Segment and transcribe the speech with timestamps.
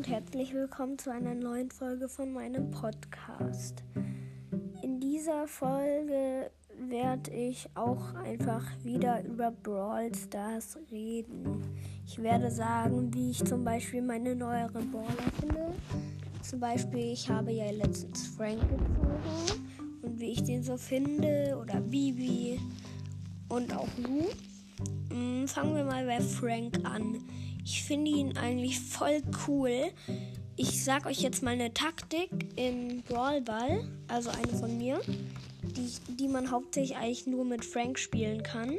[0.00, 3.84] und herzlich willkommen zu einer neuen Folge von meinem Podcast.
[4.82, 6.50] In dieser Folge
[6.88, 11.62] werde ich auch einfach wieder über Brawl Stars reden.
[12.06, 15.74] Ich werde sagen, wie ich zum Beispiel meine neueren Brawler finde.
[16.40, 21.78] Zum Beispiel, ich habe ja letztens Frank gezogen und wie ich den so finde oder
[21.78, 22.58] Bibi
[23.50, 24.30] und auch Lu.
[25.10, 27.18] Hm, fangen wir mal bei Frank an.
[27.72, 29.92] Ich finde ihn eigentlich voll cool.
[30.56, 35.00] Ich sag euch jetzt mal eine Taktik im Brawl Ball, also eine von mir,
[35.62, 38.78] die, die man hauptsächlich eigentlich nur mit Frank spielen kann.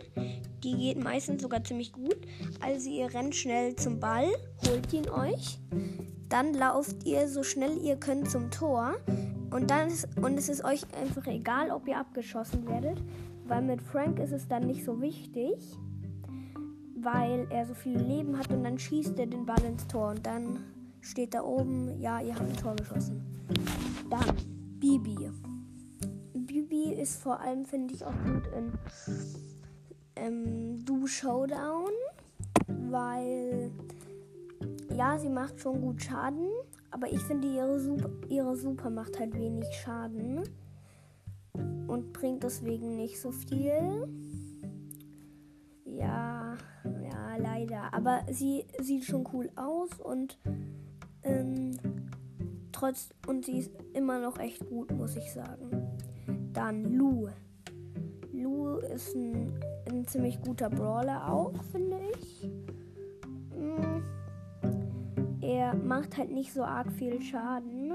[0.62, 2.18] Die geht meistens sogar ziemlich gut.
[2.60, 4.28] Also ihr rennt schnell zum Ball,
[4.68, 5.58] holt ihn euch,
[6.28, 8.98] dann lauft ihr so schnell ihr könnt zum Tor
[9.52, 13.02] und dann ist, und es ist euch einfach egal, ob ihr abgeschossen werdet,
[13.48, 15.56] weil mit Frank ist es dann nicht so wichtig
[17.02, 20.26] weil er so viel Leben hat und dann schießt er den Ball ins Tor und
[20.26, 20.60] dann
[21.02, 23.22] steht da oben, ja, ihr habt ein Tor geschossen.
[24.10, 24.36] Dann
[24.80, 25.32] Bibi.
[26.34, 28.72] Bibi ist vor allem, finde ich, auch gut in
[30.16, 31.92] ähm, Du Showdown,
[32.90, 33.72] weil
[34.96, 36.48] ja, sie macht schon gut Schaden,
[36.92, 40.42] aber ich finde, ihre Super, ihre Super macht halt wenig Schaden
[41.88, 44.08] und bringt deswegen nicht so viel.
[45.86, 46.31] Ja,
[47.92, 50.38] Aber sie sieht schon cool aus und
[51.24, 51.78] ähm,
[52.72, 55.98] trotz und sie ist immer noch echt gut, muss ich sagen.
[56.54, 57.28] Dann Lu.
[58.34, 59.52] Lu ist ein,
[59.90, 62.50] ein ziemlich guter Brawler auch, finde ich.
[63.56, 64.02] Mm,
[65.42, 67.94] er macht halt nicht so arg viel Schaden.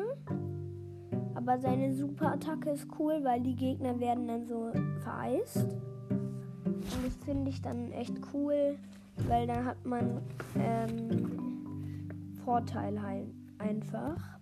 [1.35, 4.71] Aber seine Superattacke ist cool, weil die Gegner werden dann so
[5.03, 5.67] vereist.
[6.09, 8.79] Und das finde ich dann echt cool,
[9.29, 10.21] weil dann hat man
[10.57, 12.09] ähm,
[12.45, 13.27] Vorteil halt
[13.59, 14.39] einfach.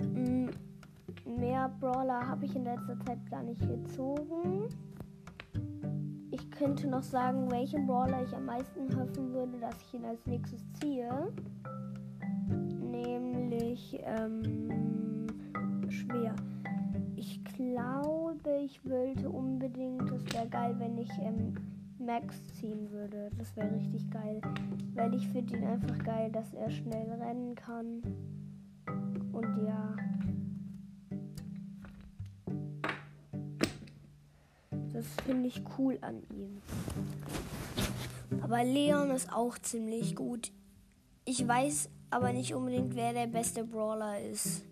[0.00, 0.48] Mm,
[1.24, 4.68] mehr Brawler habe ich in letzter Zeit gar nicht gezogen.
[6.30, 10.24] Ich könnte noch sagen, welchen Brawler ich am meisten hoffen würde, dass ich ihn als
[10.26, 11.32] nächstes ziehe.
[12.80, 15.26] Nämlich ähm,
[15.88, 16.34] schwer.
[17.16, 21.54] Ich glaube, ich wollte unbedingt, das wäre geil, wenn ich ähm,
[21.98, 23.30] Max ziehen würde.
[23.38, 24.40] Das wäre richtig geil.
[24.94, 28.02] Weil ich finde ihn einfach geil, dass er schnell rennen kann.
[29.32, 29.96] Und ja.
[34.92, 36.60] Das finde ich cool an ihm.
[38.42, 40.52] Aber Leon ist auch ziemlich gut.
[41.24, 44.64] Ich weiß aber nicht unbedingt, wer der beste Brawler ist.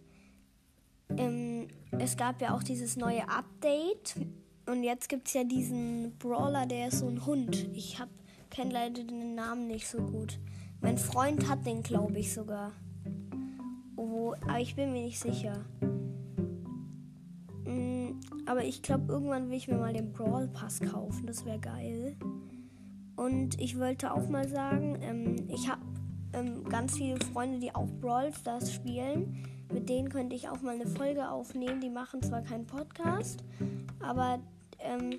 [1.16, 4.16] Ähm, es gab ja auch dieses neue Update
[4.66, 7.68] und jetzt gibt es ja diesen Brawler, der ist so ein Hund.
[7.72, 7.98] Ich
[8.50, 10.38] kenne leider den Namen nicht so gut.
[10.80, 12.72] Mein Freund hat den, glaube ich, sogar.
[13.96, 15.64] Oh, aber ich bin mir nicht sicher.
[17.64, 21.26] Mm, aber ich glaube, irgendwann will ich mir mal den Brawl Pass kaufen.
[21.26, 22.16] Das wäre geil.
[23.16, 25.82] Und ich wollte auch mal sagen, ähm, ich habe
[26.34, 29.44] ähm, ganz viele Freunde, die auch Brawl Stars spielen.
[29.72, 31.80] Mit denen könnte ich auch mal eine Folge aufnehmen.
[31.80, 33.42] Die machen zwar keinen Podcast,
[34.00, 34.38] aber
[34.80, 35.18] ähm,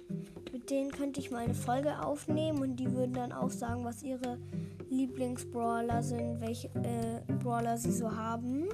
[0.51, 4.03] mit denen könnte ich mal eine Folge aufnehmen und die würden dann auch sagen, was
[4.03, 4.37] ihre
[4.89, 8.67] Lieblingsbrawler sind, welche äh, Brawler sie so haben.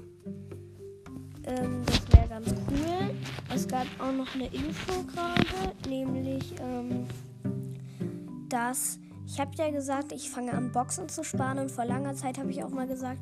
[1.45, 3.15] Ähm, das wäre ganz cool.
[3.53, 7.05] Es gab auch noch eine Info gerade, nämlich, ähm,
[8.49, 12.37] dass ich habe ja gesagt, ich fange an Boxen zu sparen und vor langer Zeit
[12.37, 13.21] habe ich auch mal gesagt,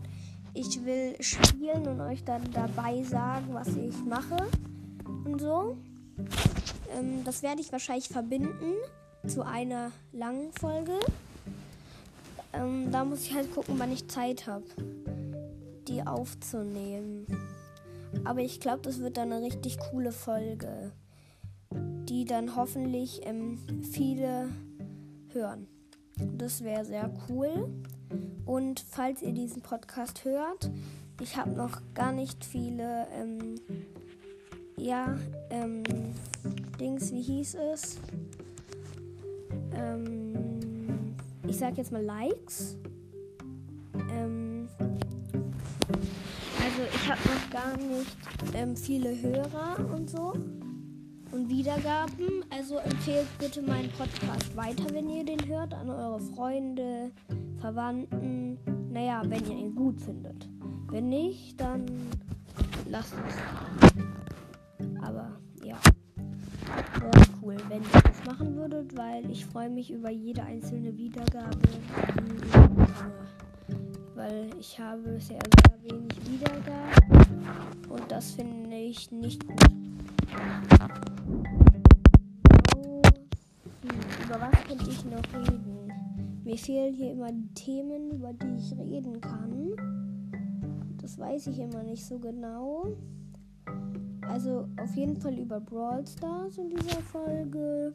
[0.53, 4.47] ich will spielen und euch dann dabei sagen, was ich mache
[5.25, 5.77] und so.
[6.95, 8.73] Ähm, das werde ich wahrscheinlich verbinden
[9.27, 10.99] zu einer langen Folge.
[12.53, 14.65] Ähm, da muss ich halt gucken, wann ich Zeit habe,
[15.87, 17.25] die aufzunehmen.
[18.23, 20.91] Aber ich glaube, das wird dann eine richtig coole Folge,
[21.71, 23.59] die dann hoffentlich ähm,
[23.91, 24.49] viele
[25.33, 25.67] hören.
[26.37, 27.69] Das wäre sehr cool.
[28.45, 30.69] Und falls ihr diesen Podcast hört,
[31.21, 33.55] ich habe noch gar nicht viele, ähm,
[34.81, 35.15] ja,
[35.51, 35.83] ähm,
[36.79, 37.99] Dings, wie hieß es?
[39.75, 41.13] Ähm,
[41.47, 42.77] ich sag jetzt mal Likes.
[44.11, 48.17] Ähm, also ich habe noch gar nicht
[48.55, 50.33] ähm, viele Hörer und so
[51.31, 52.43] und Wiedergaben.
[52.49, 57.11] Also empfehlt bitte meinen Podcast weiter, wenn ihr den hört, an eure Freunde,
[57.59, 58.57] Verwandten.
[58.91, 60.49] Naja, wenn ihr ihn gut findet.
[60.89, 61.85] Wenn nicht, dann
[62.87, 63.35] lasst es.
[66.99, 71.57] Wäre cool, wenn ihr das machen würdet, weil ich freue mich über jede einzelne Wiedergabe.
[74.15, 77.25] weil ich habe bisher sehr wenig Wiedergaben
[77.89, 79.59] und das finde ich nicht gut.
[82.73, 83.01] So,
[83.81, 83.91] hm,
[84.25, 85.91] über was könnte ich noch reden?
[86.43, 89.73] Mir fehlen hier immer Themen, über die ich reden kann.
[91.01, 92.95] Das weiß ich immer nicht so genau.
[94.31, 97.93] Also auf jeden Fall über Brawl Stars in dieser Folge.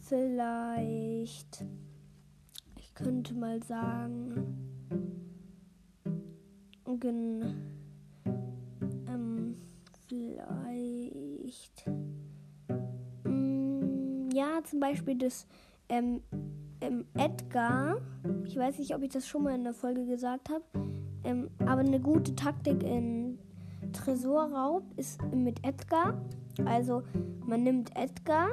[0.00, 1.64] Vielleicht.
[2.78, 4.54] Ich könnte mal sagen.
[9.08, 9.56] Ähm,
[10.06, 11.86] vielleicht.
[13.24, 15.46] Mh, mm, ja, zum Beispiel das
[15.88, 16.20] ähm,
[16.82, 17.96] ähm, Edgar.
[18.44, 20.64] Ich weiß nicht, ob ich das schon mal in der Folge gesagt habe.
[21.24, 23.38] Ähm, aber eine gute Taktik in
[24.06, 26.14] Tresorraub ist mit Edgar.
[26.64, 27.02] Also
[27.44, 28.46] man nimmt Edgar.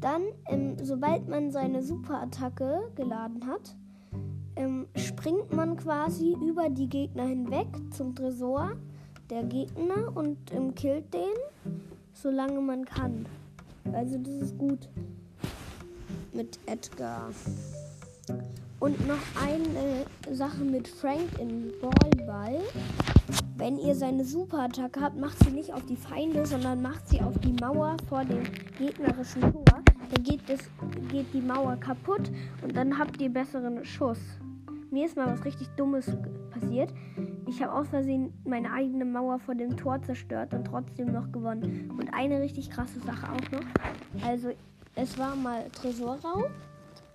[0.00, 3.76] Dann, ähm, sobald man seine Superattacke geladen hat,
[4.56, 8.72] ähm, springt man quasi über die Gegner hinweg zum Tresor
[9.28, 11.36] der Gegner und ähm, killt den,
[12.12, 13.26] solange man kann.
[13.92, 14.88] Also das ist gut
[16.32, 17.30] mit Edgar.
[18.80, 22.60] Und noch eine Sache mit Frank in Ballball.
[23.56, 27.38] Wenn ihr seine Superattacke habt, macht sie nicht auf die Feinde, sondern macht sie auf
[27.38, 28.42] die Mauer vor dem
[28.78, 29.64] gegnerischen Tor.
[30.10, 30.60] Dann geht, das,
[31.10, 32.30] geht die Mauer kaputt
[32.62, 34.18] und dann habt ihr besseren Schuss.
[34.90, 36.10] Mir ist mal was richtig Dummes
[36.50, 36.92] passiert.
[37.46, 41.90] Ich habe aus Versehen meine eigene Mauer vor dem Tor zerstört und trotzdem noch gewonnen.
[41.96, 44.26] Und eine richtig krasse Sache auch noch.
[44.26, 44.50] Also,
[44.96, 46.44] es war mal Tresorraum.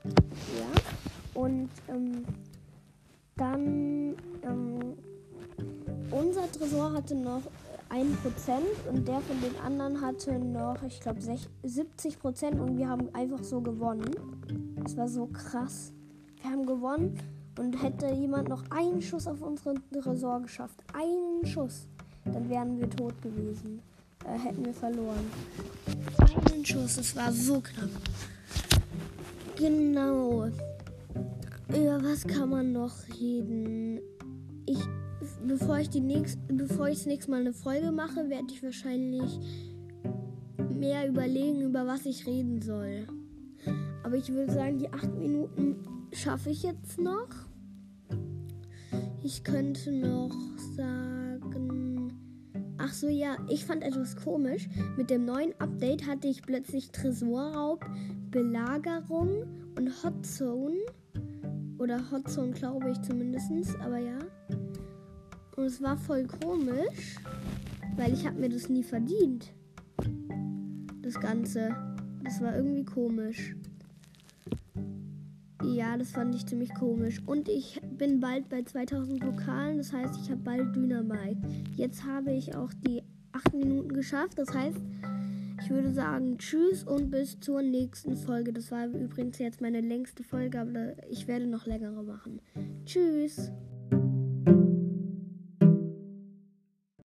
[0.06, 1.42] Ja.
[1.42, 2.24] Und ähm,
[3.36, 4.98] dann ähm,
[6.16, 7.42] unser Tresor hatte noch
[7.90, 8.06] 1%
[8.90, 13.62] und der von den anderen hatte noch, ich glaube, 70% und wir haben einfach so
[13.62, 14.12] gewonnen.
[14.84, 15.92] Das war so krass.
[16.42, 17.20] Wir haben gewonnen
[17.58, 21.88] und hätte jemand noch einen Schuss auf unseren Tresor geschafft, einen Schuss,
[22.26, 23.82] dann wären wir tot gewesen.
[24.26, 25.30] Äh, hätten wir verloren.
[26.52, 27.90] Einen Schuss, das war so knapp.
[29.56, 30.48] Genau.
[31.70, 34.00] Über was kann man noch reden?
[35.58, 39.40] Bevor ich die nächst, bevor ich das nächste Mal eine Folge mache, werde ich wahrscheinlich
[40.70, 43.08] mehr überlegen, über was ich reden soll.
[44.04, 45.78] Aber ich würde sagen, die acht Minuten
[46.12, 47.30] schaffe ich jetzt noch.
[49.24, 50.36] Ich könnte noch
[50.76, 52.12] sagen.
[52.78, 54.68] Ach so, ja, ich fand etwas komisch.
[54.98, 57.86] Mit dem neuen Update hatte ich plötzlich Tresorraub,
[58.30, 59.46] Belagerung
[59.78, 60.80] und Hotzone.
[61.78, 63.80] Oder Hotzone, glaube ich zumindest.
[63.80, 64.20] Aber ja.
[65.56, 67.16] Und es war voll komisch,
[67.96, 69.54] weil ich habe mir das nie verdient.
[71.02, 71.76] Das Ganze.
[72.24, 73.56] Das war irgendwie komisch.
[75.64, 77.22] Ja, das fand ich ziemlich komisch.
[77.26, 81.38] Und ich bin bald bei 2000 Pokalen, das heißt, ich habe bald Dynamite.
[81.76, 84.78] Jetzt habe ich auch die 8 Minuten geschafft, das heißt,
[85.62, 88.54] ich würde sagen Tschüss und bis zur nächsten Folge.
[88.54, 92.42] Das war übrigens jetzt meine längste Folge, aber ich werde noch längere machen.
[92.86, 93.52] Tschüss.